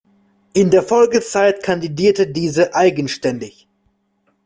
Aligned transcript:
In 0.53 0.71
der 0.71 0.81
Folgezeit 0.81 1.61
kandidierte 1.61 2.25
diese 2.25 2.73
eigenständig. 2.73 3.67